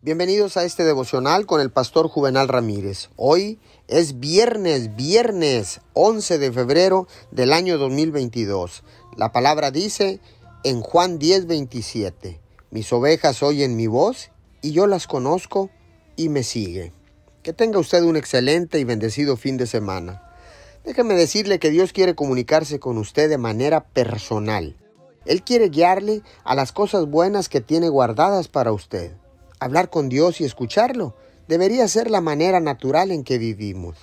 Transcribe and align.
Bienvenidos 0.00 0.56
a 0.56 0.62
este 0.62 0.84
devocional 0.84 1.44
con 1.44 1.60
el 1.60 1.72
pastor 1.72 2.06
Juvenal 2.06 2.46
Ramírez. 2.46 3.10
Hoy 3.16 3.58
es 3.88 4.20
viernes, 4.20 4.94
viernes 4.94 5.80
11 5.94 6.38
de 6.38 6.52
febrero 6.52 7.08
del 7.32 7.52
año 7.52 7.78
2022. 7.78 8.84
La 9.16 9.32
palabra 9.32 9.72
dice 9.72 10.20
en 10.62 10.82
Juan 10.82 11.18
10, 11.18 11.48
27, 11.48 12.40
mis 12.70 12.92
ovejas 12.92 13.42
oyen 13.42 13.74
mi 13.74 13.88
voz 13.88 14.30
y 14.62 14.70
yo 14.70 14.86
las 14.86 15.08
conozco 15.08 15.68
y 16.14 16.28
me 16.28 16.44
sigue. 16.44 16.92
Que 17.42 17.52
tenga 17.52 17.80
usted 17.80 18.04
un 18.04 18.16
excelente 18.16 18.78
y 18.78 18.84
bendecido 18.84 19.36
fin 19.36 19.56
de 19.56 19.66
semana. 19.66 20.22
Déjeme 20.84 21.14
decirle 21.14 21.58
que 21.58 21.70
Dios 21.70 21.92
quiere 21.92 22.14
comunicarse 22.14 22.78
con 22.78 22.98
usted 22.98 23.28
de 23.28 23.38
manera 23.38 23.82
personal. 23.88 24.76
Él 25.24 25.42
quiere 25.42 25.70
guiarle 25.70 26.22
a 26.44 26.54
las 26.54 26.70
cosas 26.70 27.06
buenas 27.06 27.48
que 27.48 27.60
tiene 27.60 27.88
guardadas 27.88 28.46
para 28.46 28.70
usted. 28.70 29.16
Hablar 29.60 29.90
con 29.90 30.08
Dios 30.08 30.40
y 30.40 30.44
escucharlo 30.44 31.16
debería 31.48 31.88
ser 31.88 32.10
la 32.10 32.20
manera 32.20 32.60
natural 32.60 33.10
en 33.10 33.24
que 33.24 33.38
vivimos. 33.38 33.96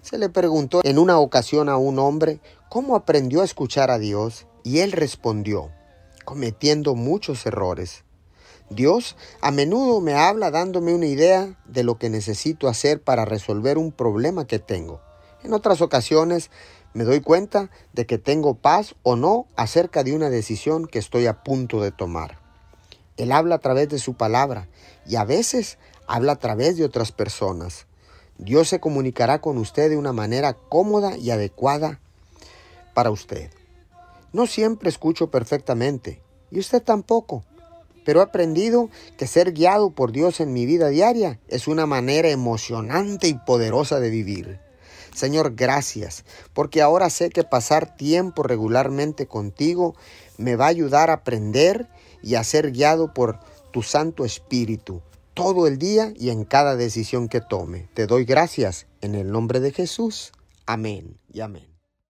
Se 0.00 0.16
le 0.16 0.28
preguntó 0.28 0.80
en 0.84 0.98
una 0.98 1.18
ocasión 1.18 1.68
a 1.68 1.76
un 1.76 1.98
hombre 1.98 2.40
cómo 2.68 2.94
aprendió 2.94 3.40
a 3.40 3.44
escuchar 3.44 3.90
a 3.90 3.98
Dios 3.98 4.46
y 4.62 4.78
él 4.78 4.92
respondió, 4.92 5.70
cometiendo 6.24 6.94
muchos 6.94 7.46
errores. 7.46 8.04
Dios 8.70 9.16
a 9.40 9.50
menudo 9.50 10.00
me 10.00 10.14
habla 10.14 10.50
dándome 10.50 10.94
una 10.94 11.06
idea 11.06 11.58
de 11.66 11.82
lo 11.82 11.98
que 11.98 12.08
necesito 12.08 12.68
hacer 12.68 13.02
para 13.02 13.24
resolver 13.24 13.78
un 13.78 13.92
problema 13.92 14.46
que 14.46 14.58
tengo. 14.58 15.00
En 15.42 15.52
otras 15.52 15.80
ocasiones 15.80 16.50
me 16.94 17.04
doy 17.04 17.20
cuenta 17.20 17.70
de 17.92 18.06
que 18.06 18.18
tengo 18.18 18.54
paz 18.54 18.94
o 19.02 19.16
no 19.16 19.46
acerca 19.56 20.04
de 20.04 20.14
una 20.14 20.30
decisión 20.30 20.86
que 20.86 20.98
estoy 20.98 21.26
a 21.26 21.42
punto 21.42 21.80
de 21.80 21.90
tomar. 21.90 22.41
Él 23.16 23.32
habla 23.32 23.56
a 23.56 23.60
través 23.60 23.88
de 23.88 23.98
su 23.98 24.14
palabra 24.14 24.68
y 25.06 25.16
a 25.16 25.24
veces 25.24 25.78
habla 26.06 26.32
a 26.32 26.38
través 26.38 26.76
de 26.76 26.84
otras 26.84 27.12
personas. 27.12 27.86
Dios 28.38 28.68
se 28.68 28.80
comunicará 28.80 29.40
con 29.40 29.58
usted 29.58 29.90
de 29.90 29.96
una 29.96 30.12
manera 30.12 30.54
cómoda 30.54 31.16
y 31.16 31.30
adecuada 31.30 32.00
para 32.94 33.10
usted. 33.10 33.50
No 34.32 34.46
siempre 34.46 34.88
escucho 34.88 35.30
perfectamente 35.30 36.22
y 36.50 36.58
usted 36.58 36.82
tampoco, 36.82 37.44
pero 38.04 38.20
he 38.20 38.22
aprendido 38.22 38.88
que 39.16 39.26
ser 39.26 39.52
guiado 39.52 39.90
por 39.90 40.12
Dios 40.12 40.40
en 40.40 40.52
mi 40.52 40.66
vida 40.66 40.88
diaria 40.88 41.38
es 41.48 41.68
una 41.68 41.86
manera 41.86 42.28
emocionante 42.30 43.28
y 43.28 43.34
poderosa 43.34 44.00
de 44.00 44.10
vivir. 44.10 44.60
Señor, 45.14 45.54
gracias, 45.54 46.24
porque 46.54 46.80
ahora 46.80 47.10
sé 47.10 47.28
que 47.28 47.44
pasar 47.44 47.96
tiempo 47.96 48.42
regularmente 48.42 49.26
contigo 49.26 49.94
me 50.42 50.56
va 50.56 50.66
a 50.66 50.68
ayudar 50.68 51.10
a 51.10 51.14
aprender 51.14 51.88
y 52.22 52.34
a 52.34 52.44
ser 52.44 52.72
guiado 52.72 53.14
por 53.14 53.38
tu 53.72 53.82
Santo 53.82 54.24
Espíritu 54.24 55.02
todo 55.34 55.66
el 55.66 55.78
día 55.78 56.12
y 56.16 56.30
en 56.30 56.44
cada 56.44 56.76
decisión 56.76 57.28
que 57.28 57.40
tome. 57.40 57.88
Te 57.94 58.06
doy 58.06 58.24
gracias 58.24 58.86
en 59.00 59.14
el 59.14 59.30
nombre 59.32 59.60
de 59.60 59.72
Jesús. 59.72 60.32
Amén 60.66 61.16
y 61.32 61.40
amén. 61.40 61.71